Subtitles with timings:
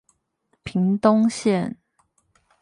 [0.63, 1.77] 屏東縣